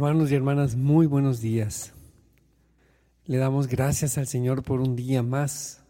Hermanos 0.00 0.32
y 0.32 0.34
hermanas, 0.34 0.76
muy 0.76 1.04
buenos 1.04 1.42
días. 1.42 1.92
Le 3.26 3.36
damos 3.36 3.66
gracias 3.66 4.16
al 4.16 4.26
Señor 4.26 4.62
por 4.62 4.80
un 4.80 4.96
día 4.96 5.22
más. 5.22 5.84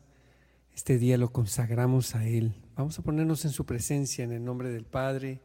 Este 0.74 0.98
día 0.98 1.16
lo 1.16 1.30
consagramos 1.30 2.16
a 2.16 2.26
Él. 2.26 2.56
Vamos 2.74 2.98
a 2.98 3.02
ponernos 3.02 3.44
en 3.44 3.52
su 3.52 3.64
presencia 3.64 4.24
en 4.24 4.32
el 4.32 4.44
nombre 4.44 4.70
del 4.70 4.84
Padre, 4.84 5.42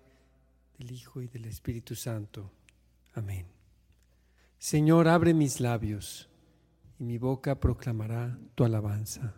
del 0.79 0.91
Hijo 0.91 1.21
y 1.21 1.27
del 1.27 1.45
Espíritu 1.45 1.93
Santo. 1.93 2.51
Amén. 3.13 3.45
Señor, 4.57 5.09
abre 5.09 5.35
mis 5.35 5.59
labios 5.59 6.27
y 6.97 7.03
mi 7.03 7.19
boca 7.19 7.59
proclamará 7.59 8.39
tu 8.55 8.63
alabanza. 8.63 9.35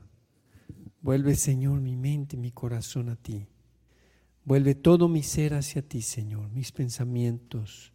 Vuelve, 1.01 1.35
Señor, 1.35 1.81
mi 1.81 1.97
mente 1.97 2.37
y 2.37 2.39
mi 2.39 2.53
corazón 2.53 3.09
a 3.09 3.17
ti. 3.17 3.45
Vuelve 4.45 4.73
todo 4.73 5.09
mi 5.09 5.21
ser 5.21 5.53
hacia 5.53 5.81
ti, 5.81 6.01
Señor, 6.01 6.49
mis 6.49 6.71
pensamientos 6.71 7.91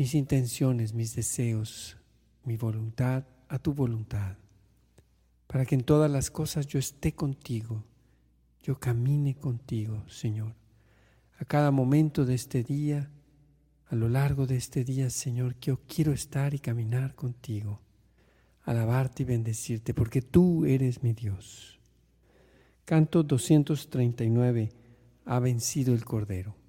mis 0.00 0.14
intenciones, 0.14 0.94
mis 0.94 1.14
deseos, 1.14 1.98
mi 2.46 2.56
voluntad 2.56 3.24
a 3.50 3.58
tu 3.58 3.74
voluntad, 3.74 4.38
para 5.46 5.66
que 5.66 5.74
en 5.74 5.82
todas 5.82 6.10
las 6.10 6.30
cosas 6.30 6.66
yo 6.66 6.78
esté 6.78 7.12
contigo, 7.12 7.84
yo 8.62 8.80
camine 8.80 9.34
contigo, 9.34 10.02
Señor. 10.08 10.54
A 11.38 11.44
cada 11.44 11.70
momento 11.70 12.24
de 12.24 12.34
este 12.34 12.62
día, 12.62 13.10
a 13.88 13.94
lo 13.94 14.08
largo 14.08 14.46
de 14.46 14.56
este 14.56 14.84
día, 14.84 15.10
Señor, 15.10 15.56
que 15.56 15.66
yo 15.66 15.80
quiero 15.86 16.14
estar 16.14 16.54
y 16.54 16.60
caminar 16.60 17.14
contigo, 17.14 17.82
alabarte 18.62 19.24
y 19.24 19.26
bendecirte, 19.26 19.92
porque 19.92 20.22
tú 20.22 20.64
eres 20.64 21.02
mi 21.02 21.12
Dios. 21.12 21.78
Canto 22.86 23.22
239, 23.22 24.72
ha 25.26 25.38
vencido 25.40 25.92
el 25.92 26.06
Cordero. 26.06 26.59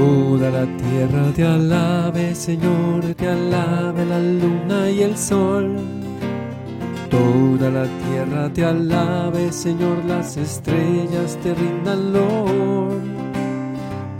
Toda 0.00 0.48
la 0.50 0.66
tierra 0.78 1.30
te 1.36 1.44
alabe, 1.44 2.34
Señor, 2.34 3.04
te 3.14 3.28
alabe 3.28 4.06
la 4.06 4.18
luna 4.18 4.90
y 4.90 5.02
el 5.02 5.14
sol. 5.14 5.76
Toda 7.10 7.68
la 7.68 7.84
tierra 7.84 8.50
te 8.50 8.64
alabe, 8.64 9.52
Señor, 9.52 10.02
las 10.06 10.38
estrellas 10.38 11.36
te 11.42 11.52
rindan 11.52 12.14
Lord. 12.14 13.02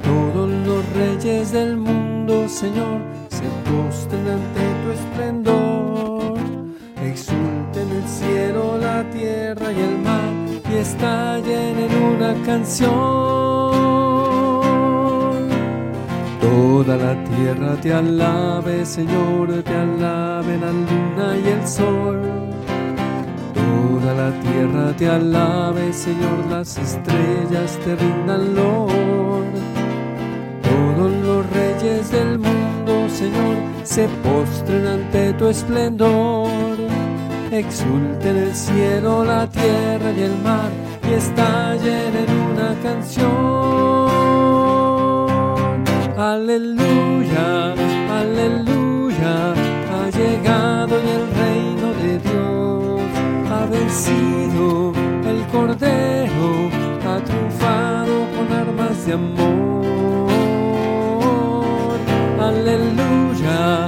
Todos 0.05 0.51
los 0.67 0.85
reyes 0.93 1.51
del 1.51 1.79
mundo, 1.79 2.47
Señor, 2.47 3.01
se 3.31 3.47
postren 3.71 4.27
ante 4.37 4.63
tu 4.83 4.91
esplendor. 4.99 6.35
Exulten 7.03 7.89
el 7.89 8.07
cielo, 8.07 8.77
la 8.77 9.03
tierra 9.09 9.73
y 9.73 9.81
el 9.81 9.99
mar 9.99 10.31
y 10.71 10.77
estallen 10.77 11.79
en 11.79 12.03
una 12.03 12.35
canción. 12.45 13.60
Toda 16.91 17.15
la 17.15 17.25
tierra 17.25 17.77
te 17.81 17.93
alabe, 17.93 18.85
Señor, 18.85 19.63
te 19.63 19.77
alabe 19.77 20.59
la 20.59 20.73
luna 20.73 21.37
y 21.37 21.49
el 21.49 21.69
sol. 21.69 22.21
Toda 23.55 24.13
la 24.13 24.41
tierra 24.41 24.93
te 24.97 25.09
alabe, 25.09 25.93
Señor, 25.93 26.47
las 26.51 26.77
estrellas 26.79 27.79
te 27.85 27.95
rindan 27.95 28.57
Lord. 28.57 29.55
Todos 30.63 31.13
los 31.13 31.51
reyes 31.51 32.11
del 32.11 32.41
mundo, 32.41 33.09
Señor, 33.09 33.57
se 33.85 34.09
postren 34.25 34.85
ante 34.89 35.33
tu 35.35 35.47
esplendor. 35.47 36.77
Exulten 37.53 38.37
el 38.37 38.53
cielo, 38.53 39.25
la 39.25 39.47
tierra 39.47 40.11
y 40.11 40.23
el 40.23 40.37
mar 40.43 40.73
y 41.09 41.15
estallen 41.15 42.17
en 42.17 42.31
una 42.51 42.75
canción. 42.83 44.70
Aleluya, 46.21 47.73
aleluya, 48.21 49.55
ha 49.91 50.11
llegado 50.11 50.99
el 50.99 51.25
reino 51.35 51.95
de 51.95 52.19
Dios, 52.19 53.01
ha 53.51 53.65
vencido 53.65 54.93
el 55.27 55.47
Cordero, 55.47 56.69
ha 57.09 57.25
triunfado 57.25 58.27
con 58.37 58.53
armas 58.53 59.07
de 59.07 59.13
amor. 59.15 60.29
Aleluya, 62.39 63.87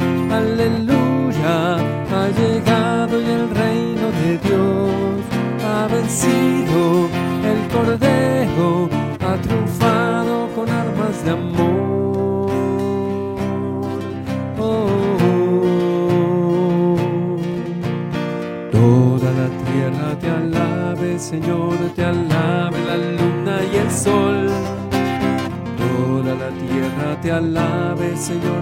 alabe, 27.33 28.17
Señor, 28.17 28.62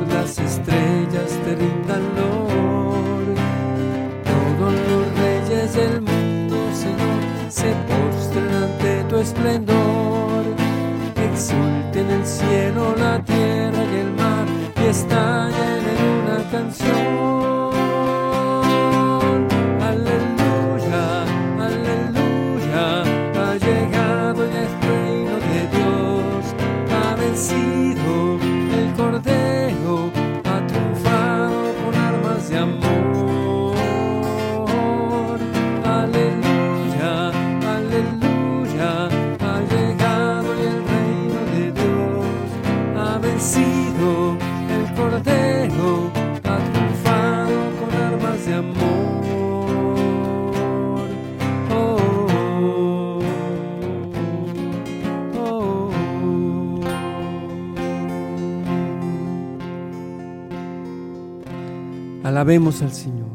Alabemos 62.51 62.83
al 62.83 62.93
Señor. 62.93 63.31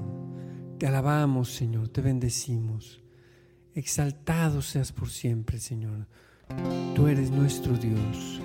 Te 0.77 0.87
alabamos, 0.87 1.49
Señor. 1.49 1.87
Te 1.87 2.01
bendecimos. 2.01 3.01
Exaltado 3.73 4.61
seas 4.61 4.91
por 4.91 5.09
siempre, 5.09 5.57
Señor. 5.57 6.05
Tú 6.95 7.07
eres 7.07 7.31
nuestro 7.31 7.77
Dios. 7.77 8.41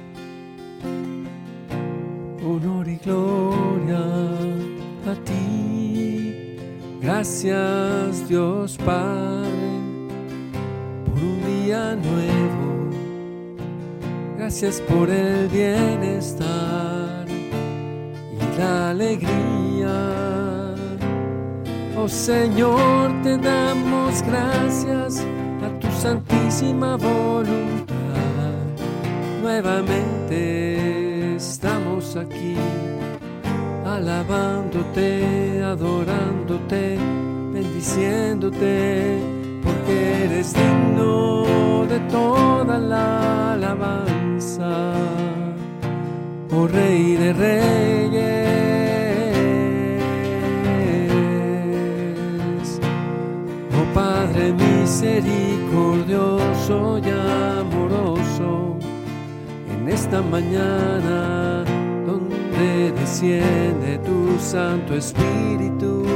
Honor 2.47 2.89
y 2.89 2.99
gloria 2.99 3.99
a 5.11 5.15
ti. 5.25 6.37
Gracias, 7.03 8.29
Dios 8.29 8.79
Padre, 8.79 9.51
por 11.05 11.15
un 11.19 11.65
día 11.65 11.97
nuevo. 11.97 12.91
Gracias 14.39 14.81
por 14.83 15.11
el 15.11 15.49
bienestar 15.49 17.27
y 17.29 18.57
la 18.57 18.91
alegría 18.91 20.30
Oh 22.03 22.09
Señor, 22.09 23.13
te 23.23 23.37
damos 23.37 24.23
gracias 24.23 25.23
a 25.63 25.69
tu 25.81 25.87
santísima 26.01 26.97
voluntad. 26.97 27.95
Nuevamente 29.43 31.37
estamos 31.37 32.17
aquí, 32.17 32.57
alabándote, 33.85 35.63
adorándote, 35.63 36.97
bendiciéndote, 37.53 39.19
porque 39.63 40.25
eres 40.25 40.55
digno 40.55 41.85
de 41.87 42.01
toda 42.11 42.79
la 42.79 43.53
alabanza, 43.53 44.95
oh 46.51 46.67
Rey 46.67 47.17
de 47.17 47.33
Reyes, 47.35 48.40
Padre 54.41 54.55
misericordioso 54.55 56.99
y 56.99 57.11
amoroso, 57.61 58.79
en 59.71 59.87
esta 59.87 60.23
mañana 60.23 61.63
donde 62.07 62.91
desciende 62.93 63.99
tu 63.99 64.39
Santo 64.39 64.95
Espíritu, 64.95 66.07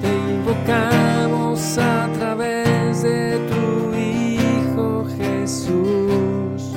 te 0.00 0.08
invocamos 0.32 1.76
a 1.76 2.08
través 2.18 3.02
de 3.02 3.38
tu 3.50 3.94
Hijo 3.94 5.04
Jesús 5.18 6.72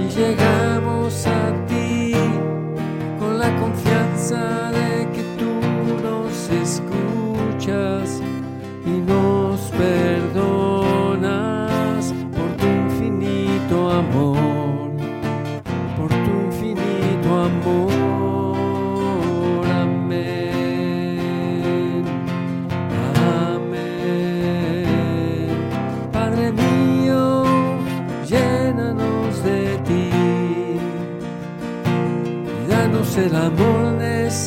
y 0.00 0.08
llegamos 0.16 1.26
a 1.26 1.52
ti 1.66 2.14
con 3.18 3.38
la 3.38 3.54
confianza 3.60 4.72
de 4.72 4.89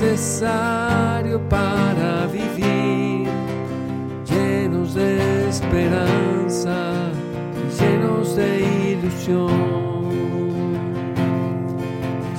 necesario 0.04 1.40
para 1.50 2.28
vivir, 2.28 3.28
llenos 4.26 4.94
de 4.94 5.50
esperanza 5.50 6.94
llenos 7.80 8.36
de 8.36 8.92
ilusión, 8.92 9.50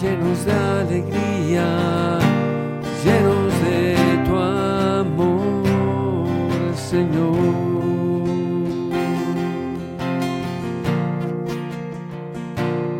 llenos 0.00 0.44
de 0.44 0.52
alegría, 0.52 2.18
llenos 3.04 3.52
de 3.62 3.96
tu 4.26 4.36
amor, 4.36 5.66
Señor. 6.74 7.34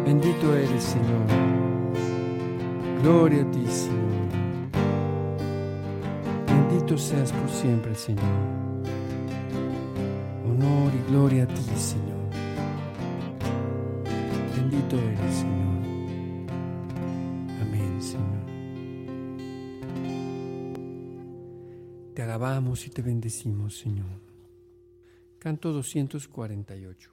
Bendito 0.05 0.55
eres, 0.55 0.83
Señor. 0.83 1.25
Gloria 3.03 3.43
a 3.43 3.51
ti, 3.51 3.67
Señor. 3.67 4.04
Bendito 6.75 6.99
seas 6.99 7.31
por 7.31 7.49
siempre, 7.51 7.95
Señor. 7.95 8.25
Honor 10.45 10.93
y 10.93 11.09
gloria 11.09 11.45
a 11.45 11.47
ti, 11.47 11.63
Señor. 11.77 12.29
Bendito 14.57 14.97
eres, 14.97 15.35
Señor. 15.37 15.79
Amén, 17.63 18.03
Señor. 18.03 18.45
Te 22.13 22.23
alabamos 22.23 22.85
y 22.89 22.91
te 22.91 23.03
bendecimos, 23.03 23.79
Señor. 23.79 24.21
Canto 25.39 25.73
248. 25.73 27.13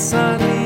más 0.00 0.59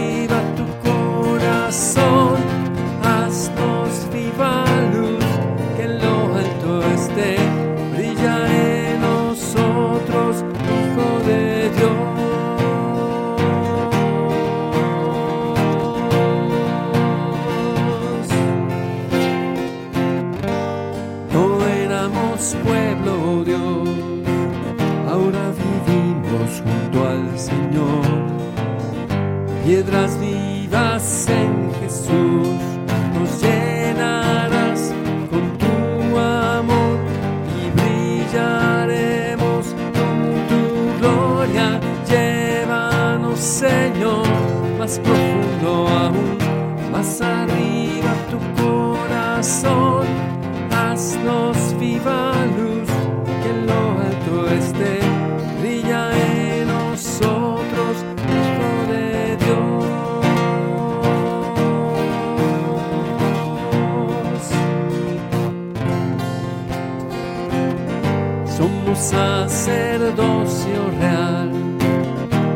sacerdocio 69.04 70.90
real, 70.98 71.50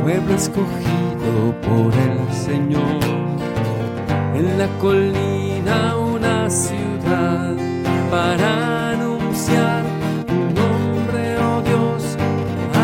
pueblo 0.02 0.34
escogido 0.34 1.54
por 1.60 1.92
el 1.92 2.32
Señor, 2.32 3.00
en 4.34 4.56
la 4.56 4.66
colina 4.80 5.96
una 5.96 6.48
ciudad 6.48 7.54
para 8.10 8.92
anunciar 8.92 9.84
tu 10.26 10.34
nombre, 10.60 11.36
oh 11.38 11.60
Dios, 11.60 12.16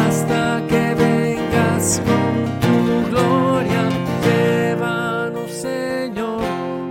hasta 0.06 0.62
que 0.68 0.94
vengas 0.94 2.02
con 2.04 2.34
tu 2.64 3.10
gloria. 3.10 3.88
Llévanos, 4.26 5.50
Señor, 5.50 6.42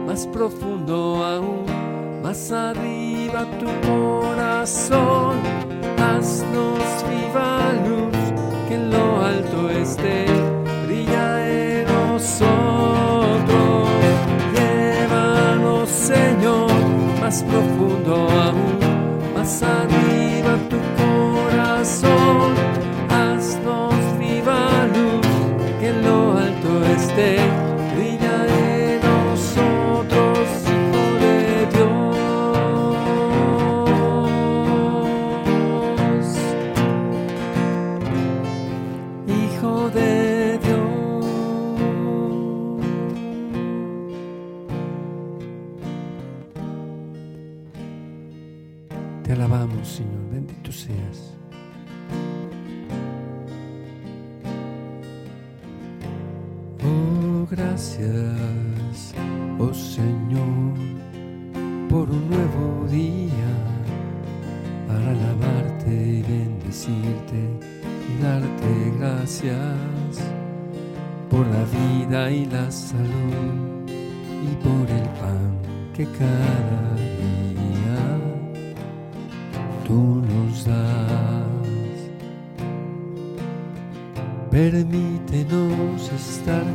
más 0.08 0.25
profundo 0.25 1.24
aún, 1.24 1.65
más 2.24 2.51
adelante 2.51 2.82
that's 17.33 17.41
no 17.51 17.73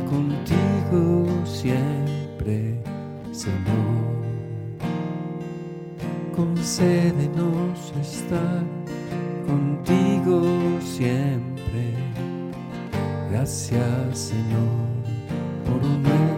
contigo 0.09 1.25
siempre, 1.45 2.75
Señor. 3.31 4.19
Concédenos 6.35 7.93
estar 8.01 8.63
contigo 9.45 10.41
siempre. 10.81 11.93
Gracias, 13.31 14.17
Señor, 14.17 14.89
por 15.65 15.83
un 15.83 16.03
nuevo 16.03 16.29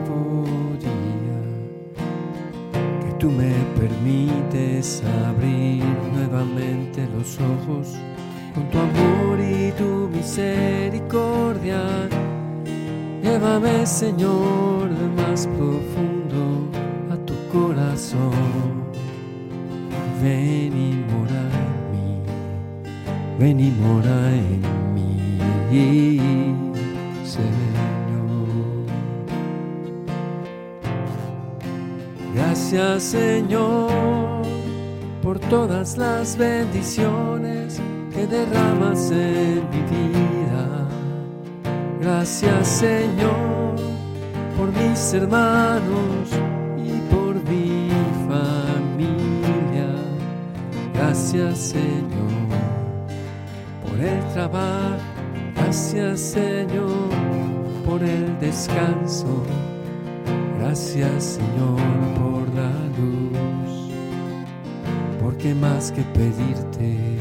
tú 3.22 3.30
me 3.30 3.54
permites 3.80 5.04
abrir 5.30 5.84
nuevamente 6.12 7.08
los 7.16 7.40
ojos 7.40 7.96
con 8.56 8.68
tu 8.72 8.80
amor 8.80 9.40
y 9.40 9.72
tu 9.74 10.10
misericordia. 10.10 12.10
Llévame, 13.24 13.86
Señor, 13.86 14.90
más 15.16 15.48
profundo 15.48 16.68
a 17.12 17.16
tu 17.26 17.34
corazón. 17.52 18.82
Ven 20.22 20.74
y 20.76 20.94
mora 21.12 21.42
en 21.66 21.82
mí, 21.92 22.10
ven 23.40 23.60
y 23.60 23.72
mora 23.72 24.32
en 24.32 24.62
mí, 24.96 26.52
Señor. 27.24 27.62
Gracias 32.34 33.04
Señor 33.04 34.42
por 35.22 35.40
todas 35.40 35.98
las 35.98 36.38
bendiciones 36.38 37.80
que 38.14 38.26
derramas 38.26 39.12
en 39.12 39.62
mi 39.70 39.82
vida. 39.90 40.41
Gracias 42.02 42.68
Señor 42.68 43.76
por 44.58 44.70
mis 44.74 45.14
hermanos 45.14 46.30
y 46.76 47.00
por 47.14 47.36
mi 47.48 47.90
familia. 48.28 49.94
Gracias 50.96 51.60
Señor 51.60 52.50
por 53.86 54.00
el 54.00 54.20
trabajo. 54.34 54.98
Gracias 55.56 56.20
Señor 56.22 56.90
por 57.86 58.02
el 58.02 58.40
descanso. 58.40 59.44
Gracias 60.58 61.24
Señor 61.24 61.80
por 62.16 62.50
la 62.56 62.72
luz, 62.98 63.92
porque 65.22 65.54
más 65.54 65.92
que 65.92 66.02
pedirte, 66.02 67.21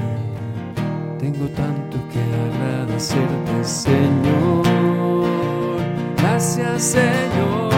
tengo 1.21 1.47
tanto 1.49 1.99
que 2.11 2.19
agradecerte 2.49 3.65
Señor. 3.65 4.65
Gracias 6.17 6.83
Señor, 6.83 7.73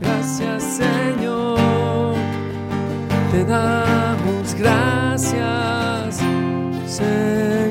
gracias 0.00 0.62
Señor, 0.62 2.14
te 3.30 3.44
damos 3.44 4.54
gracias 4.54 6.22
Señor. 6.86 7.70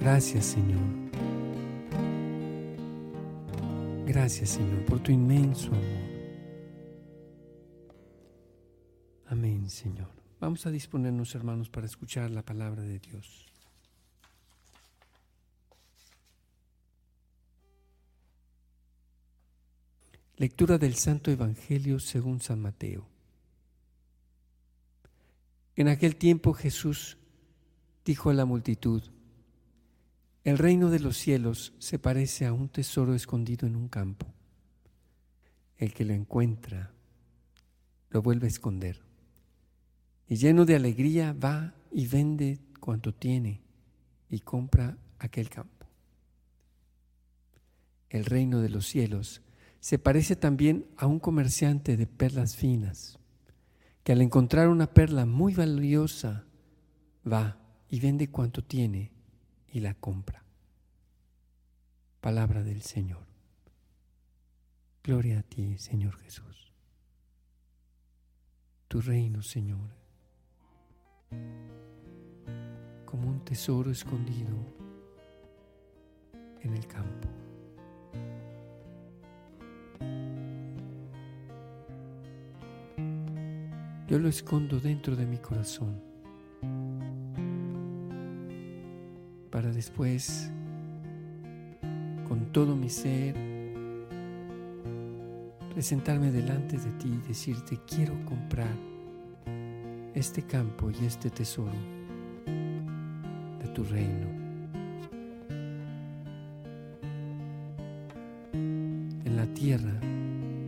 Gracias 0.00 0.44
Señor. 0.46 0.78
Gracias 4.06 4.50
Señor 4.50 4.84
por 4.86 5.00
tu 5.00 5.10
inmenso 5.10 5.68
amor. 5.68 5.97
Señor. 9.66 10.08
Vamos 10.40 10.66
a 10.66 10.70
disponernos 10.70 11.34
hermanos 11.34 11.68
para 11.68 11.86
escuchar 11.86 12.30
la 12.30 12.42
palabra 12.42 12.82
de 12.82 12.98
Dios. 12.98 13.46
Lectura 20.36 20.78
del 20.78 20.94
Santo 20.94 21.32
Evangelio 21.32 21.98
según 21.98 22.40
San 22.40 22.60
Mateo. 22.60 23.08
En 25.74 25.88
aquel 25.88 26.14
tiempo 26.14 26.54
Jesús 26.54 27.18
dijo 28.04 28.30
a 28.30 28.34
la 28.34 28.44
multitud, 28.44 29.02
el 30.44 30.56
reino 30.56 30.90
de 30.90 31.00
los 31.00 31.16
cielos 31.16 31.74
se 31.78 31.98
parece 31.98 32.46
a 32.46 32.52
un 32.52 32.68
tesoro 32.68 33.14
escondido 33.14 33.66
en 33.66 33.76
un 33.76 33.88
campo. 33.88 34.26
El 35.76 35.92
que 35.92 36.04
lo 36.04 36.14
encuentra 36.14 36.92
lo 38.10 38.22
vuelve 38.22 38.46
a 38.46 38.48
esconder. 38.48 39.07
Y 40.28 40.36
lleno 40.36 40.64
de 40.64 40.76
alegría 40.76 41.32
va 41.32 41.74
y 41.90 42.06
vende 42.06 42.60
cuanto 42.80 43.14
tiene 43.14 43.62
y 44.28 44.40
compra 44.40 44.96
aquel 45.18 45.48
campo. 45.48 45.86
El 48.10 48.24
reino 48.24 48.60
de 48.60 48.68
los 48.68 48.86
cielos 48.86 49.42
se 49.80 49.98
parece 49.98 50.36
también 50.36 50.86
a 50.96 51.06
un 51.06 51.18
comerciante 51.18 51.96
de 51.96 52.06
perlas 52.06 52.56
finas, 52.56 53.18
que 54.02 54.12
al 54.12 54.20
encontrar 54.20 54.68
una 54.68 54.92
perla 54.92 55.26
muy 55.26 55.54
valiosa 55.54 56.44
va 57.30 57.58
y 57.88 58.00
vende 58.00 58.30
cuanto 58.30 58.62
tiene 58.62 59.12
y 59.72 59.80
la 59.80 59.94
compra. 59.94 60.44
Palabra 62.20 62.62
del 62.62 62.82
Señor. 62.82 63.26
Gloria 65.04 65.38
a 65.38 65.42
ti, 65.42 65.78
Señor 65.78 66.16
Jesús. 66.18 66.72
Tu 68.88 69.00
reino, 69.00 69.42
Señor, 69.42 69.90
como 73.04 73.28
un 73.28 73.40
tesoro 73.44 73.90
escondido 73.90 74.54
en 76.62 76.74
el 76.74 76.86
campo. 76.86 77.28
Yo 84.06 84.18
lo 84.18 84.28
escondo 84.28 84.80
dentro 84.80 85.16
de 85.16 85.26
mi 85.26 85.36
corazón 85.36 86.00
para 89.50 89.70
después, 89.72 90.50
con 92.28 92.52
todo 92.52 92.76
mi 92.76 92.88
ser, 92.88 93.34
presentarme 95.74 96.30
delante 96.30 96.76
de 96.76 96.90
ti 96.92 97.08
y 97.08 97.28
decirte, 97.28 97.78
quiero 97.86 98.14
comprar 98.24 98.87
este 100.18 100.42
campo 100.42 100.90
y 100.90 101.04
este 101.06 101.30
tesoro 101.30 101.78
de 103.60 103.68
tu 103.68 103.84
reino. 103.84 104.26
En 108.52 109.36
la 109.36 109.46
tierra, 109.54 109.92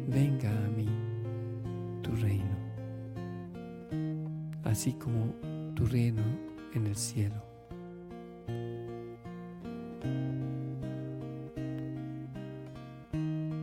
venga 0.07 0.51
a 0.51 0.69
mí 0.69 0.89
tu 2.01 2.13
reino, 2.13 2.57
así 4.63 4.93
como 4.93 5.35
tu 5.75 5.85
reino 5.87 6.23
en 6.75 6.87
el 6.87 6.95
cielo. 6.95 7.43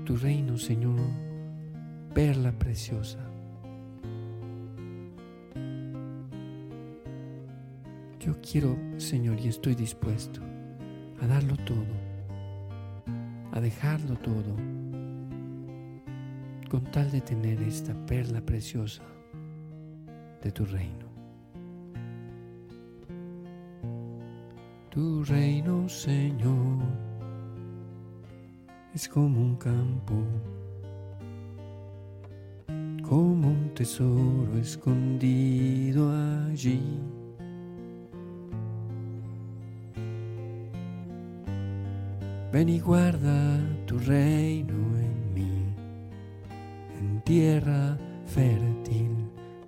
tu 0.06 0.15
reino, 0.15 0.58
Señor, 0.58 1.01
perla 2.13 2.53
preciosa. 2.53 3.20
Yo 8.27 8.36
quiero, 8.41 8.77
Señor, 8.98 9.39
y 9.39 9.48
estoy 9.48 9.74
dispuesto 9.74 10.41
a 11.22 11.27
darlo 11.27 11.55
todo, 11.63 11.96
a 13.53 13.62
dejarlo 13.62 14.17
todo, 14.17 14.53
con 16.69 16.84
tal 16.91 17.10
de 17.10 17.22
tener 17.22 17.62
esta 17.62 17.93
perla 18.05 18.41
preciosa 18.41 19.01
de 20.43 20.51
tu 20.51 20.65
reino. 20.65 21.07
Tu 24.89 25.24
reino, 25.24 25.88
Señor 25.88 26.84
es 28.93 29.07
como 29.07 29.39
un 29.39 29.55
campo 29.55 30.22
como 33.03 33.51
un 33.51 33.74
tesoro 33.74 34.57
escondido 34.57 36.12
allí. 36.12 36.81
Ven 42.58 42.70
y 42.70 42.80
guarda 42.80 43.60
tu 43.86 44.00
reino 44.00 44.74
en 44.74 45.34
mí, 45.36 45.76
en 47.00 47.22
tierra 47.22 47.96
fértil 48.26 49.12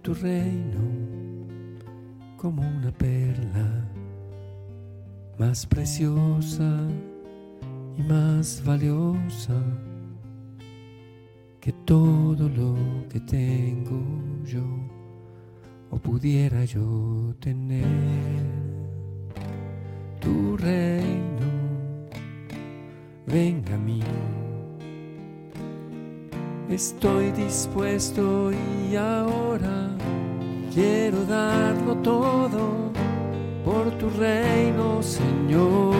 tu 0.01 0.15
reino, 0.15 0.81
como 2.36 2.63
una 2.63 2.91
perla 2.91 3.88
más 5.38 5.67
preciosa 5.67 6.79
y 7.96 8.01
más 8.01 8.63
valiosa 8.65 9.62
que 11.62 11.72
todo 11.86 12.50
lo 12.50 12.75
que 13.08 13.19
tengo 13.19 14.01
yo 14.46 14.65
o 15.91 16.00
pudiera 16.00 16.65
yo 16.65 17.36
tener. 17.39 17.86
Tu 20.19 20.58
reino 20.58 21.28
venga 23.31 23.75
a 23.75 23.77
mí. 23.77 24.00
Estoy 26.69 27.31
dispuesto 27.31 28.51
y 28.51 28.95
ahora 28.95 29.89
quiero 30.74 31.25
darlo 31.25 31.95
todo 31.98 32.91
por 33.65 33.91
tu 33.98 34.09
reino, 34.09 35.01
Señor. 35.01 35.96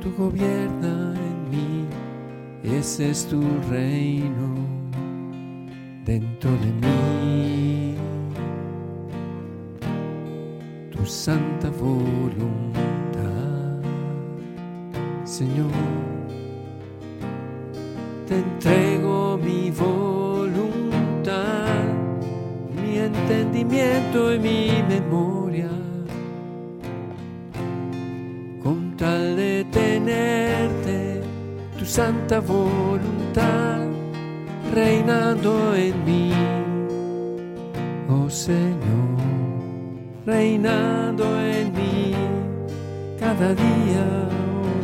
Tu 0.00 0.12
gobierna 0.16 1.14
en 1.14 1.50
mí, 1.50 1.86
ese 2.62 3.10
es 3.10 3.26
tu 3.26 3.40
reino 3.70 4.54
dentro 6.04 6.50
de 6.50 6.72
mí. 6.86 7.94
Tu 10.90 11.06
santa 11.06 11.70
voluntad 11.70 13.01
Señor. 15.32 15.72
Te 18.28 18.36
entrego 18.36 19.38
mi 19.38 19.70
voluntad, 19.70 21.32
mi 22.76 22.98
entendimiento 22.98 24.34
y 24.34 24.38
mi 24.38 24.82
memoria, 24.86 25.70
con 28.62 28.94
tal 28.98 29.36
de 29.36 29.64
tenerte, 29.70 31.22
tu 31.78 31.86
santa 31.86 32.38
voluntad, 32.40 33.86
reinando 34.74 35.74
en 35.74 36.04
mí, 36.04 36.30
oh 38.10 38.28
Señor, 38.28 39.16
reinando 40.26 41.24
en 41.40 41.72
mí 41.72 42.14
cada 43.18 43.54
día 43.54 44.31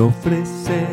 ofrecer 0.00 0.88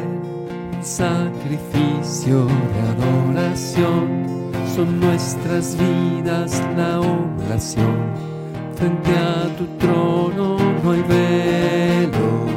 sacrificio 0.82 2.46
de 2.46 2.80
adoración. 2.92 4.28
Son 4.76 5.00
nuestras 5.00 5.76
vidas 5.78 6.62
la 6.76 7.00
oración. 7.00 8.14
Frente 8.76 9.12
a 9.12 9.56
tu 9.58 9.66
trono 9.78 10.58
no 10.84 10.92
hay 10.92 11.02
velo 11.02 12.57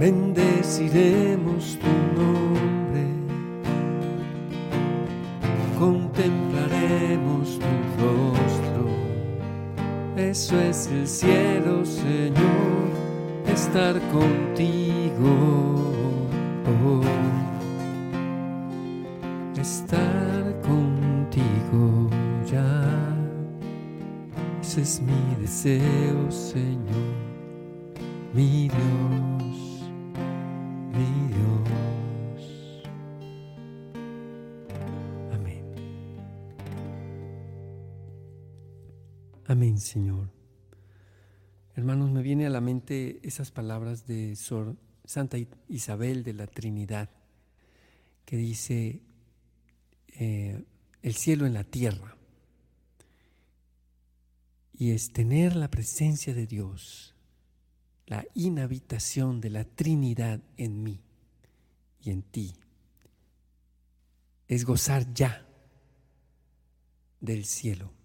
bendeciremos 0.00 1.78
tu 1.78 1.92
nombre, 2.18 3.04
contemplaremos 5.78 7.58
tu 7.58 7.70
rostro. 8.00 8.88
Eso 10.16 10.58
es 10.58 10.86
el 10.86 11.06
cielo, 11.06 11.84
Señor, 11.84 12.88
estar 13.52 14.00
contigo. 14.10 15.34
Oh, 16.82 17.02
estar 19.60 20.60
contigo 20.62 22.08
ya. 22.50 22.86
Ese 24.62 24.80
es 24.80 25.02
mi 25.02 25.34
deseo, 25.42 26.30
Señor, 26.30 26.79
Amén, 39.50 39.80
Señor. 39.80 40.30
Hermanos, 41.74 42.12
me 42.12 42.22
viene 42.22 42.46
a 42.46 42.50
la 42.50 42.60
mente 42.60 43.18
esas 43.24 43.50
palabras 43.50 44.06
de 44.06 44.36
Sor 44.36 44.76
Santa 45.04 45.38
Isabel 45.66 46.22
de 46.22 46.34
la 46.34 46.46
Trinidad, 46.46 47.10
que 48.24 48.36
dice, 48.36 49.02
eh, 50.06 50.64
el 51.02 51.14
cielo 51.16 51.46
en 51.46 51.54
la 51.54 51.64
tierra 51.64 52.16
y 54.72 54.92
es 54.92 55.12
tener 55.12 55.56
la 55.56 55.68
presencia 55.68 56.32
de 56.32 56.46
Dios, 56.46 57.16
la 58.06 58.24
inhabitación 58.34 59.40
de 59.40 59.50
la 59.50 59.64
Trinidad 59.64 60.40
en 60.58 60.84
mí 60.84 61.00
y 62.00 62.10
en 62.10 62.22
ti. 62.22 62.54
Es 64.46 64.64
gozar 64.64 65.12
ya 65.12 65.44
del 67.20 67.44
cielo. 67.46 67.99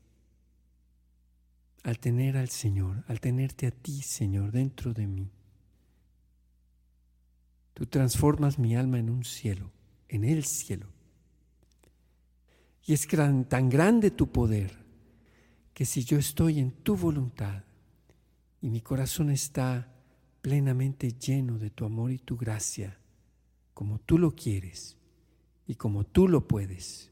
Al 1.86 2.00
tener 2.00 2.36
al 2.36 2.50
Señor, 2.50 3.04
al 3.08 3.20
tenerte 3.20 3.68
a 3.68 3.72
ti, 3.72 4.02
Señor, 4.02 4.52
dentro 4.52 4.92
de 4.92 5.06
mí. 5.06 5.30
Tú 7.76 7.86
transformas 7.86 8.58
mi 8.58 8.76
alma 8.76 8.98
en 8.98 9.12
un 9.12 9.24
cielo, 9.24 9.72
en 10.10 10.24
el 10.24 10.46
cielo. 10.46 10.88
Y 12.88 12.94
es 12.94 13.08
tan 13.08 13.70
grande 13.70 14.10
tu 14.10 14.32
poder 14.32 14.84
que 15.76 15.86
si 15.86 16.04
yo 16.04 16.18
estoy 16.18 16.58
en 16.58 16.72
tu 16.72 16.98
voluntad 16.98 17.66
y 18.62 18.72
mi 18.72 18.82
corazón 18.82 19.30
está 19.30 19.94
plenamente 20.42 21.12
lleno 21.12 21.60
de 21.60 21.70
tu 21.70 21.86
amor 21.86 22.12
y 22.12 22.18
tu 22.18 22.36
gracia, 22.36 22.98
como 23.76 24.00
tú 24.00 24.18
lo 24.18 24.36
quieres 24.36 24.98
y 25.68 25.76
como 25.76 26.04
tú 26.04 26.28
lo 26.28 26.48
puedes, 26.48 27.12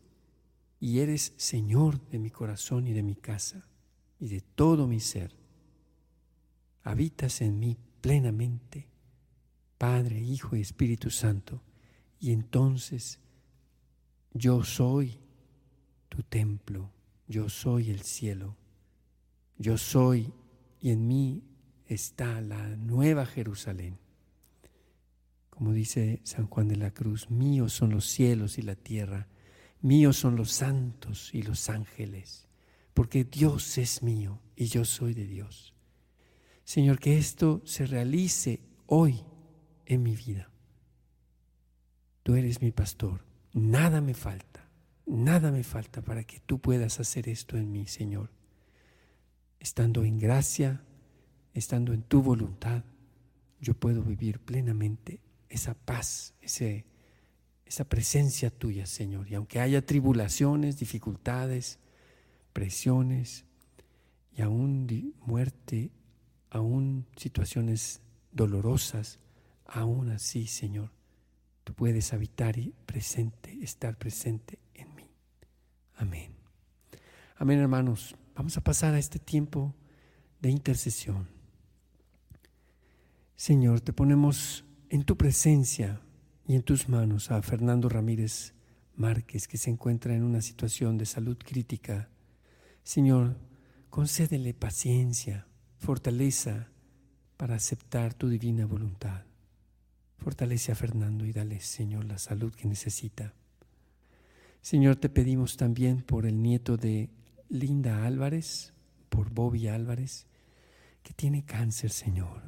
y 0.79 0.97
eres 0.97 1.36
Señor 1.38 2.03
de 2.09 2.17
mi 2.17 2.31
corazón 2.31 2.88
y 2.88 2.93
de 2.93 3.03
mi 3.03 3.15
casa 3.15 3.67
y 4.23 4.27
de 4.29 4.41
todo 4.41 4.88
mi 4.88 4.99
ser, 4.99 5.36
habitas 6.83 7.41
en 7.41 7.59
mí 7.59 7.77
plenamente, 7.99 8.88
Padre, 9.77 10.21
Hijo 10.21 10.55
y 10.55 10.62
Espíritu 10.62 11.09
Santo, 11.09 11.62
y 12.19 12.31
entonces 12.31 13.19
yo 14.33 14.63
soy 14.63 15.19
tu 16.07 16.23
templo 16.23 16.89
yo 17.27 17.49
soy 17.49 17.89
el 17.89 18.01
cielo, 18.01 18.55
yo 19.57 19.77
soy 19.77 20.31
y 20.81 20.91
en 20.91 21.07
mí 21.07 21.43
está 21.88 22.41
la 22.41 22.75
nueva 22.75 23.25
Jerusalén. 23.25 23.97
Como 25.49 25.71
dice 25.71 26.19
San 26.23 26.47
Juan 26.47 26.67
de 26.67 26.75
la 26.75 26.91
Cruz, 26.91 27.29
míos 27.29 27.73
son 27.73 27.91
los 27.91 28.05
cielos 28.05 28.57
y 28.57 28.62
la 28.62 28.75
tierra, 28.75 29.27
míos 29.81 30.17
son 30.17 30.36
los 30.36 30.51
santos 30.51 31.33
y 31.33 31.43
los 31.43 31.69
ángeles, 31.69 32.47
porque 32.93 33.23
Dios 33.23 33.77
es 33.77 34.03
mío 34.03 34.39
y 34.56 34.65
yo 34.65 34.86
soy 34.86 35.13
de 35.13 35.25
Dios. 35.25 35.73
Señor, 36.63 36.99
que 36.99 37.17
esto 37.17 37.62
se 37.65 37.86
realice 37.86 38.62
hoy 38.86 39.23
en 39.86 40.03
mi 40.03 40.15
vida. 40.15 40.49
Tú 42.23 42.36
eres 42.36 42.62
mi 42.62 42.71
pastor, 42.71 43.25
nada 43.53 43.99
me 44.01 44.13
falta. 44.13 44.53
Nada 45.06 45.51
me 45.51 45.63
falta 45.63 46.01
para 46.01 46.23
que 46.23 46.39
tú 46.39 46.60
puedas 46.60 46.99
hacer 46.99 47.27
esto 47.27 47.58
en 47.58 47.71
mí, 47.73 47.88
Señor. 47.88 48.32
Estando 49.60 50.03
en 50.06 50.17
gracia, 50.17 50.82
estando 51.53 51.91
en 51.91 52.03
tu 52.03 52.21
voluntad, 52.21 52.86
yo 53.60 53.73
puedo 53.73 54.01
vivir 54.01 54.39
plenamente 54.39 55.19
esa 55.49 55.73
paz, 55.73 56.34
esa 56.41 57.84
presencia 57.89 58.49
tuya, 58.49 58.86
Señor. 58.86 59.29
Y 59.29 59.36
aunque 59.36 59.60
haya 59.60 59.86
tribulaciones, 59.86 60.79
dificultades, 60.79 61.79
presiones 62.53 63.45
y 64.35 64.41
aún 64.41 64.87
muerte, 65.25 65.91
aún 66.49 67.05
situaciones 67.17 68.01
dolorosas, 68.31 69.19
aún 69.65 70.09
así, 70.09 70.47
Señor, 70.47 70.91
tú 71.63 71.73
puedes 71.73 72.13
habitar 72.13 72.57
y 72.57 72.73
presente, 72.85 73.57
estar 73.61 73.97
presente 73.97 74.59
Amén. 75.95 76.33
Amén, 77.37 77.59
hermanos. 77.59 78.15
Vamos 78.35 78.57
a 78.57 78.61
pasar 78.61 78.93
a 78.93 78.99
este 78.99 79.19
tiempo 79.19 79.73
de 80.41 80.49
intercesión. 80.49 81.29
Señor, 83.35 83.81
te 83.81 83.93
ponemos 83.93 84.65
en 84.89 85.03
tu 85.03 85.17
presencia 85.17 86.01
y 86.47 86.55
en 86.55 86.63
tus 86.63 86.89
manos 86.89 87.31
a 87.31 87.41
Fernando 87.41 87.89
Ramírez 87.89 88.53
Márquez, 88.95 89.47
que 89.47 89.57
se 89.57 89.69
encuentra 89.69 90.15
en 90.15 90.23
una 90.23 90.41
situación 90.41 90.97
de 90.97 91.05
salud 91.05 91.37
crítica. 91.37 92.09
Señor, 92.83 93.37
concédele 93.89 94.53
paciencia, 94.53 95.47
fortaleza 95.77 96.69
para 97.37 97.55
aceptar 97.55 98.13
tu 98.13 98.27
divina 98.27 98.65
voluntad. 98.65 99.23
Fortalece 100.17 100.71
a 100.71 100.75
Fernando 100.75 101.25
y 101.25 101.33
dale, 101.33 101.59
Señor, 101.59 102.05
la 102.05 102.17
salud 102.17 102.53
que 102.53 102.67
necesita. 102.67 103.33
Señor, 104.61 104.95
te 104.95 105.09
pedimos 105.09 105.57
también 105.57 106.01
por 106.01 106.25
el 106.25 106.41
nieto 106.41 106.77
de 106.77 107.09
Linda 107.49 108.05
Álvarez, 108.05 108.73
por 109.09 109.29
Bobby 109.29 109.67
Álvarez, 109.67 110.27
que 111.03 111.13
tiene 111.13 111.43
cáncer, 111.43 111.91
Señor. 111.91 112.41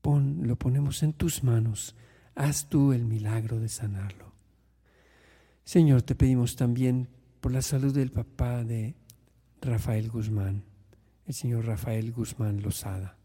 Pon, 0.00 0.46
lo 0.46 0.56
ponemos 0.56 1.02
en 1.02 1.12
tus 1.12 1.42
manos. 1.42 1.96
Haz 2.34 2.68
tú 2.68 2.92
el 2.92 3.04
milagro 3.04 3.60
de 3.60 3.68
sanarlo. 3.68 4.32
Señor, 5.64 6.02
te 6.02 6.14
pedimos 6.14 6.56
también 6.56 7.08
por 7.40 7.52
la 7.52 7.62
salud 7.62 7.94
del 7.94 8.10
papá 8.10 8.64
de 8.64 8.94
Rafael 9.64 10.10
Guzmán, 10.10 10.64
el 11.24 11.34
señor 11.34 11.66
Rafael 11.66 12.10
Guzmán 12.10 12.62
Lozada, 12.62 13.16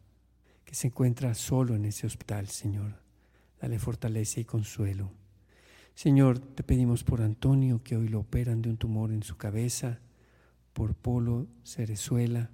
que 0.66 0.76
se 0.76 0.88
encuentra 0.88 1.34
solo 1.34 1.74
en 1.74 1.86
ese 1.86 2.06
hospital, 2.06 2.48
Señor. 2.48 3.02
Dale 3.60 3.80
fortaleza 3.80 4.40
y 4.40 4.46
consuelo. 4.46 5.12
Señor, 5.96 6.38
te 6.38 6.62
pedimos 6.62 7.04
por 7.04 7.24
Antonio, 7.24 7.82
que 7.84 7.98
hoy 7.98 8.08
lo 8.08 8.20
operan 8.20 8.62
de 8.62 8.70
un 8.70 8.78
tumor 8.78 9.12
en 9.12 9.24
su 9.24 9.36
cabeza, 9.36 10.00
por 10.74 10.94
Polo 10.94 11.48
Cerezuela, 11.64 12.52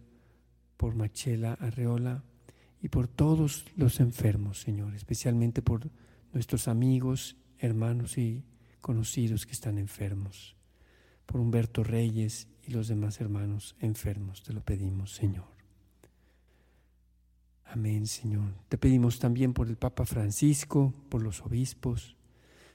por 0.77 0.95
Machela 0.95 1.55
Arreola 1.55 2.23
y 2.81 2.87
por 2.87 3.09
todos 3.09 3.65
los 3.75 3.99
enfermos, 3.99 4.61
Señor, 4.61 4.95
especialmente 4.95 5.61
por 5.61 5.89
nuestros 6.31 6.69
amigos, 6.69 7.35
hermanos 7.59 8.17
y 8.17 8.45
conocidos 8.79 9.45
que 9.45 9.51
están 9.51 9.77
enfermos, 9.77 10.55
por 11.25 11.41
Humberto 11.41 11.83
Reyes 11.83 12.47
y 12.65 12.71
los 12.71 12.87
demás 12.87 13.19
hermanos 13.21 13.75
enfermos, 13.79 14.43
te 14.43 14.53
lo 14.53 14.61
pedimos, 14.61 15.13
Señor. 15.13 15.47
Amén, 17.65 18.07
Señor. 18.07 18.53
Te 18.69 18.77
pedimos 18.77 19.19
también 19.19 19.53
por 19.53 19.67
el 19.67 19.77
Papa 19.77 20.05
Francisco, 20.05 20.93
por 21.09 21.21
los 21.21 21.41
obispos, 21.41 22.15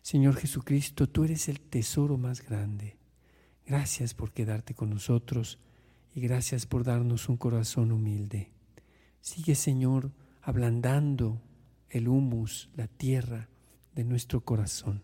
Señor 0.02 0.36
Jesucristo, 0.36 1.06
tú 1.06 1.24
eres 1.24 1.50
el 1.50 1.60
tesoro 1.60 2.16
más 2.16 2.42
grande. 2.42 2.96
Gracias 3.66 4.14
por 4.14 4.32
quedarte 4.32 4.72
con 4.72 4.88
nosotros 4.88 5.58
y 6.14 6.22
gracias 6.22 6.64
por 6.64 6.82
darnos 6.82 7.28
un 7.28 7.36
corazón 7.36 7.92
humilde. 7.92 8.50
Sigue, 9.20 9.54
Señor, 9.54 10.12
ablandando 10.40 11.42
el 11.90 12.08
humus, 12.08 12.70
la 12.74 12.86
tierra 12.86 13.50
de 13.94 14.04
nuestro 14.04 14.40
corazón. 14.40 15.02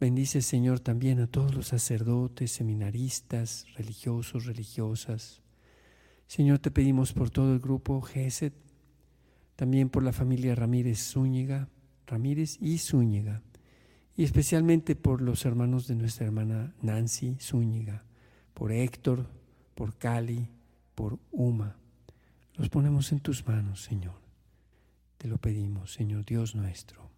Bendice, 0.00 0.40
Señor, 0.40 0.80
también 0.80 1.20
a 1.20 1.26
todos 1.26 1.54
los 1.54 1.68
sacerdotes, 1.68 2.50
seminaristas, 2.50 3.66
religiosos, 3.76 4.46
religiosas. 4.46 5.42
Señor, 6.26 6.58
te 6.58 6.70
pedimos 6.70 7.12
por 7.12 7.28
todo 7.28 7.52
el 7.52 7.60
grupo 7.60 8.00
GESET, 8.00 8.54
también 9.56 9.90
por 9.90 10.02
la 10.02 10.12
familia 10.12 10.54
Ramírez 10.54 10.98
Zúñiga, 11.12 11.68
Ramírez 12.06 12.56
y 12.60 12.78
Zúñiga 12.78 13.42
y 14.20 14.24
especialmente 14.24 14.96
por 14.96 15.22
los 15.22 15.46
hermanos 15.46 15.86
de 15.86 15.94
nuestra 15.94 16.26
hermana 16.26 16.74
Nancy 16.82 17.36
Zúñiga, 17.40 18.04
por 18.52 18.70
Héctor, 18.70 19.26
por 19.74 19.96
Cali, 19.96 20.46
por 20.94 21.18
Uma. 21.30 21.76
Los 22.54 22.68
ponemos 22.68 23.12
en 23.12 23.20
tus 23.20 23.46
manos, 23.46 23.82
Señor. 23.82 24.20
Te 25.16 25.26
lo 25.26 25.38
pedimos, 25.38 25.94
Señor 25.94 26.26
Dios 26.26 26.54
nuestro. 26.54 27.10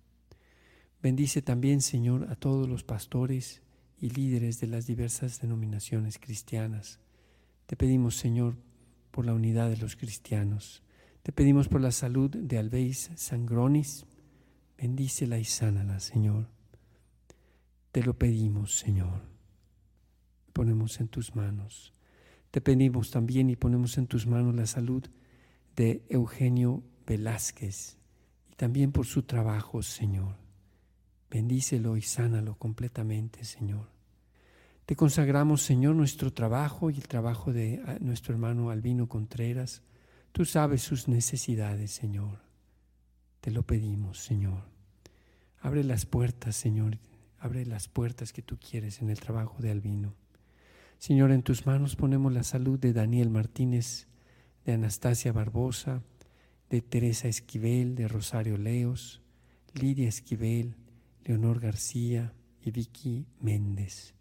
Bendice 1.02 1.42
también, 1.42 1.80
Señor, 1.80 2.28
a 2.30 2.36
todos 2.36 2.68
los 2.68 2.84
pastores 2.84 3.60
y 4.00 4.10
líderes 4.10 4.60
de 4.60 4.68
las 4.68 4.86
diversas 4.86 5.40
denominaciones 5.40 6.18
cristianas. 6.18 7.00
Te 7.66 7.76
pedimos, 7.76 8.14
Señor, 8.14 8.56
por 9.10 9.26
la 9.26 9.34
unidad 9.34 9.68
de 9.68 9.78
los 9.78 9.96
cristianos. 9.96 10.84
Te 11.24 11.32
pedimos 11.32 11.66
por 11.66 11.80
la 11.80 11.90
salud 11.90 12.30
de 12.30 12.56
Albeis 12.56 13.10
Sangronis. 13.16 14.06
Bendícela 14.78 15.40
y 15.40 15.44
sánala, 15.44 15.98
Señor. 15.98 16.48
Te 17.90 18.04
lo 18.04 18.16
pedimos, 18.16 18.78
Señor. 18.78 19.22
Ponemos 20.52 21.00
en 21.00 21.08
tus 21.08 21.34
manos. 21.34 21.92
Te 22.52 22.60
pedimos 22.60 23.10
también 23.10 23.50
y 23.50 23.56
ponemos 23.56 23.98
en 23.98 24.06
tus 24.06 24.28
manos 24.28 24.54
la 24.54 24.66
salud 24.66 25.04
de 25.74 26.04
Eugenio 26.08 26.84
Velázquez 27.06 27.96
y 28.52 28.54
también 28.54 28.92
por 28.92 29.06
su 29.06 29.22
trabajo, 29.22 29.82
Señor. 29.82 30.41
Bendícelo 31.32 31.96
y 31.96 32.02
sánalo 32.02 32.56
completamente, 32.56 33.42
Señor. 33.44 33.88
Te 34.84 34.94
consagramos, 34.96 35.62
Señor, 35.62 35.94
nuestro 35.96 36.30
trabajo 36.30 36.90
y 36.90 36.96
el 36.96 37.08
trabajo 37.08 37.54
de 37.54 37.82
ah, 37.86 37.96
nuestro 38.00 38.34
hermano 38.34 38.68
Albino 38.68 39.08
Contreras. 39.08 39.80
Tú 40.32 40.44
sabes 40.44 40.82
sus 40.82 41.08
necesidades, 41.08 41.90
Señor. 41.90 42.40
Te 43.40 43.50
lo 43.50 43.62
pedimos, 43.62 44.18
Señor. 44.18 44.64
Abre 45.62 45.84
las 45.84 46.04
puertas, 46.04 46.54
Señor. 46.54 46.98
Abre 47.38 47.64
las 47.64 47.88
puertas 47.88 48.34
que 48.34 48.42
tú 48.42 48.58
quieres 48.58 49.00
en 49.00 49.08
el 49.08 49.18
trabajo 49.18 49.62
de 49.62 49.70
Albino. 49.70 50.14
Señor, 50.98 51.30
en 51.30 51.42
tus 51.42 51.64
manos 51.64 51.96
ponemos 51.96 52.30
la 52.30 52.42
salud 52.42 52.78
de 52.78 52.92
Daniel 52.92 53.30
Martínez, 53.30 54.06
de 54.66 54.74
Anastasia 54.74 55.32
Barbosa, 55.32 56.02
de 56.68 56.82
Teresa 56.82 57.26
Esquivel, 57.26 57.94
de 57.94 58.06
Rosario 58.06 58.58
Leos, 58.58 59.22
Lidia 59.72 60.10
Esquivel, 60.10 60.76
Leonor 61.24 61.60
García 61.60 62.32
y 62.60 62.70
Vicky 62.70 63.26
Méndez. 63.40 64.14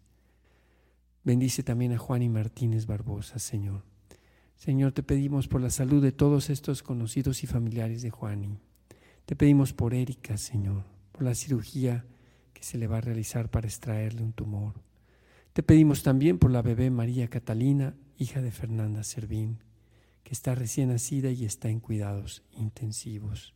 Bendice 1.24 1.62
también 1.62 1.92
a 1.92 1.98
Juan 1.98 2.22
y 2.22 2.28
Martínez 2.28 2.86
Barbosa, 2.86 3.38
Señor. 3.38 3.84
Señor, 4.56 4.92
te 4.92 5.02
pedimos 5.02 5.48
por 5.48 5.60
la 5.60 5.70
salud 5.70 6.02
de 6.02 6.12
todos 6.12 6.50
estos 6.50 6.82
conocidos 6.82 7.42
y 7.42 7.46
familiares 7.46 8.02
de 8.02 8.10
Juani. 8.10 8.58
Te 9.24 9.36
pedimos 9.36 9.72
por 9.72 9.94
Erika, 9.94 10.36
Señor, 10.36 10.84
por 11.12 11.22
la 11.22 11.34
cirugía 11.34 12.04
que 12.52 12.62
se 12.62 12.78
le 12.78 12.86
va 12.86 12.98
a 12.98 13.00
realizar 13.00 13.50
para 13.50 13.66
extraerle 13.66 14.22
un 14.22 14.32
tumor. 14.32 14.74
Te 15.52 15.62
pedimos 15.62 16.02
también 16.02 16.38
por 16.38 16.50
la 16.50 16.62
bebé 16.62 16.90
María 16.90 17.28
Catalina, 17.28 17.94
hija 18.18 18.40
de 18.40 18.52
Fernanda 18.52 19.02
Servín, 19.02 19.58
que 20.24 20.32
está 20.32 20.54
recién 20.54 20.88
nacida 20.88 21.30
y 21.30 21.44
está 21.44 21.68
en 21.68 21.80
cuidados 21.80 22.42
intensivos. 22.52 23.54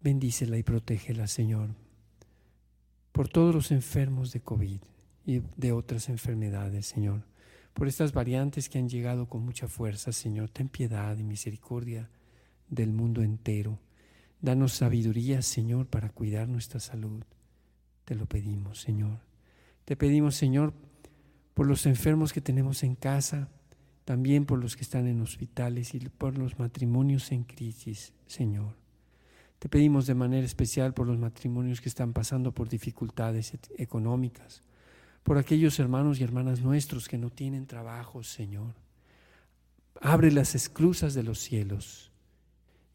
Bendícela 0.00 0.58
y 0.58 0.62
protégela, 0.62 1.26
Señor, 1.26 1.74
por 3.12 3.28
todos 3.28 3.54
los 3.54 3.70
enfermos 3.70 4.32
de 4.32 4.40
COVID 4.40 4.80
y 5.26 5.42
de 5.56 5.72
otras 5.72 6.08
enfermedades, 6.08 6.86
Señor, 6.86 7.24
por 7.74 7.88
estas 7.88 8.12
variantes 8.12 8.68
que 8.68 8.78
han 8.78 8.88
llegado 8.88 9.28
con 9.28 9.44
mucha 9.44 9.68
fuerza, 9.68 10.12
Señor, 10.12 10.50
ten 10.50 10.68
piedad 10.68 11.16
y 11.18 11.22
misericordia 11.22 12.10
del 12.68 12.92
mundo 12.92 13.22
entero. 13.22 13.78
Danos 14.40 14.72
sabiduría, 14.72 15.42
Señor, 15.42 15.86
para 15.86 16.10
cuidar 16.10 16.48
nuestra 16.48 16.80
salud. 16.80 17.22
Te 18.04 18.14
lo 18.14 18.26
pedimos, 18.26 18.80
Señor. 18.80 19.20
Te 19.84 19.96
pedimos, 19.96 20.34
Señor, 20.34 20.72
por 21.54 21.66
los 21.66 21.86
enfermos 21.86 22.32
que 22.32 22.40
tenemos 22.40 22.82
en 22.82 22.94
casa, 22.94 23.48
también 24.04 24.46
por 24.46 24.58
los 24.58 24.76
que 24.76 24.82
están 24.82 25.06
en 25.06 25.20
hospitales 25.20 25.94
y 25.94 26.00
por 26.00 26.38
los 26.38 26.58
matrimonios 26.58 27.32
en 27.32 27.44
crisis, 27.44 28.12
Señor. 28.26 28.79
Te 29.60 29.68
pedimos 29.68 30.08
de 30.08 30.16
manera 30.16 30.44
especial 30.44 30.92
por 30.92 31.06
los 31.06 31.16
matrimonios 31.16 31.80
que 31.80 31.88
están 31.88 32.12
pasando 32.12 32.50
por 32.52 32.68
dificultades 32.68 33.56
económicas, 33.78 34.62
por 35.22 35.38
aquellos 35.38 35.78
hermanos 35.78 36.18
y 36.18 36.24
hermanas 36.24 36.60
nuestros 36.60 37.06
que 37.06 37.18
no 37.18 37.30
tienen 37.30 37.68
trabajo, 37.68 38.24
Señor. 38.24 38.74
Abre 40.00 40.32
las 40.32 40.56
esclusas 40.56 41.14
de 41.14 41.22
los 41.22 41.38
cielos 41.38 42.10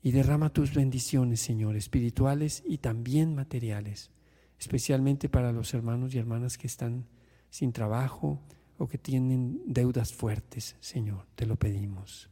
y 0.03 0.11
derrama 0.11 0.51
tus 0.51 0.73
bendiciones, 0.73 1.39
Señor, 1.39 1.77
espirituales 1.77 2.61
y 2.67 2.79
también 2.79 3.33
materiales 3.35 4.11
especialmente 4.59 5.29
para 5.29 5.51
los 5.51 5.73
hermanos 5.73 6.13
y 6.13 6.17
hermanas 6.17 6.57
que 6.57 6.67
están 6.67 7.05
sin 7.49 7.71
trabajo 7.71 8.41
o 8.77 8.87
que 8.87 8.97
tienen 8.97 9.61
deudas 9.65 10.13
fuertes, 10.13 10.75
Señor, 10.79 11.25
te 11.35 11.45
lo 11.45 11.55
pedimos. 11.55 12.29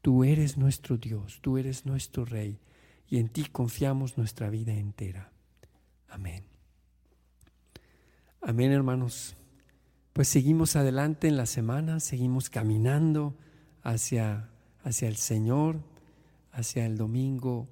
Tú 0.00 0.24
eres 0.24 0.56
nuestro 0.56 0.96
Dios, 0.96 1.38
tú 1.42 1.58
eres 1.58 1.86
nuestro 1.86 2.24
Rey, 2.24 2.58
y 3.14 3.18
en 3.20 3.28
ti 3.28 3.44
confiamos 3.44 4.18
nuestra 4.18 4.50
vida 4.50 4.72
entera. 4.72 5.30
Amén. 6.08 6.42
Amén, 8.42 8.72
hermanos. 8.72 9.36
Pues 10.12 10.26
seguimos 10.26 10.74
adelante 10.74 11.28
en 11.28 11.36
la 11.36 11.46
semana, 11.46 12.00
seguimos 12.00 12.50
caminando 12.50 13.36
hacia, 13.84 14.50
hacia 14.82 15.06
el 15.06 15.14
Señor, 15.14 15.80
hacia 16.50 16.86
el 16.86 16.96
domingo, 16.96 17.68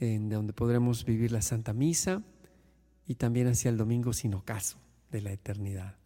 en 0.00 0.28
donde 0.28 0.52
podremos 0.52 1.06
vivir 1.06 1.32
la 1.32 1.40
Santa 1.40 1.72
Misa 1.72 2.22
y 3.06 3.14
también 3.14 3.46
hacia 3.46 3.70
el 3.70 3.78
domingo 3.78 4.12
sin 4.12 4.34
ocaso 4.34 4.76
de 5.10 5.22
la 5.22 5.32
eternidad. 5.32 5.96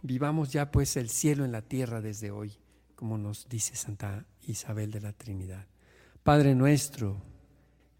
Vivamos 0.00 0.52
ya 0.54 0.70
pues 0.70 0.96
el 0.96 1.10
cielo 1.10 1.44
en 1.44 1.52
la 1.52 1.60
tierra 1.60 2.00
desde 2.00 2.30
hoy, 2.30 2.54
como 2.94 3.18
nos 3.18 3.46
dice 3.50 3.76
Santa 3.76 4.24
Isabel 4.46 4.90
de 4.90 5.02
la 5.02 5.12
Trinidad. 5.12 5.66
Padre 6.22 6.54
nuestro 6.54 7.35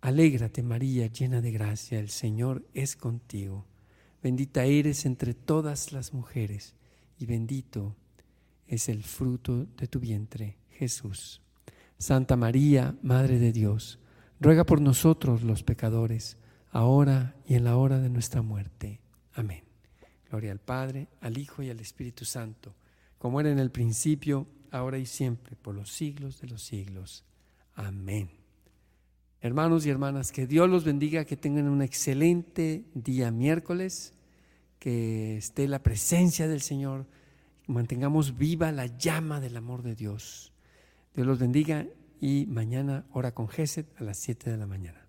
Alégrate 0.00 0.62
María, 0.62 1.06
llena 1.08 1.40
de 1.40 1.50
gracia, 1.50 1.98
el 1.98 2.10
Señor 2.10 2.64
es 2.74 2.96
contigo. 2.96 3.64
Bendita 4.22 4.64
eres 4.64 5.06
entre 5.06 5.34
todas 5.34 5.92
las 5.92 6.12
mujeres 6.12 6.74
y 7.18 7.26
bendito 7.26 7.94
es 8.66 8.88
el 8.88 9.02
fruto 9.02 9.66
de 9.76 9.86
tu 9.86 10.00
vientre, 10.00 10.56
Jesús. 10.70 11.40
Santa 11.98 12.36
María, 12.36 12.96
Madre 13.02 13.38
de 13.38 13.52
Dios, 13.52 13.98
ruega 14.40 14.64
por 14.64 14.80
nosotros 14.80 15.42
los 15.42 15.62
pecadores, 15.62 16.36
ahora 16.70 17.36
y 17.46 17.54
en 17.54 17.64
la 17.64 17.76
hora 17.76 17.98
de 17.98 18.10
nuestra 18.10 18.42
muerte. 18.42 19.00
Amén. 19.34 19.64
Gloria 20.28 20.52
al 20.52 20.58
Padre, 20.58 21.08
al 21.20 21.38
Hijo 21.38 21.62
y 21.62 21.70
al 21.70 21.80
Espíritu 21.80 22.24
Santo, 22.24 22.74
como 23.18 23.40
era 23.40 23.50
en 23.50 23.58
el 23.58 23.70
principio, 23.70 24.46
ahora 24.70 24.98
y 24.98 25.06
siempre, 25.06 25.56
por 25.56 25.74
los 25.74 25.90
siglos 25.90 26.40
de 26.40 26.48
los 26.48 26.62
siglos. 26.62 27.24
Amén. 27.74 28.45
Hermanos 29.40 29.86
y 29.86 29.90
hermanas, 29.90 30.32
que 30.32 30.46
Dios 30.46 30.68
los 30.68 30.84
bendiga, 30.84 31.24
que 31.24 31.36
tengan 31.36 31.68
un 31.68 31.82
excelente 31.82 32.84
día 32.94 33.30
miércoles, 33.30 34.14
que 34.78 35.36
esté 35.36 35.68
la 35.68 35.82
presencia 35.82 36.48
del 36.48 36.60
Señor, 36.60 37.06
mantengamos 37.66 38.38
viva 38.38 38.72
la 38.72 38.86
llama 38.86 39.40
del 39.40 39.56
amor 39.56 39.82
de 39.82 39.94
Dios. 39.94 40.52
Dios 41.14 41.26
los 41.26 41.38
bendiga 41.38 41.86
y 42.20 42.46
mañana 42.46 43.04
hora 43.12 43.32
con 43.32 43.48
Geset 43.48 43.86
a 44.00 44.04
las 44.04 44.18
7 44.18 44.50
de 44.50 44.56
la 44.56 44.66
mañana. 44.66 45.06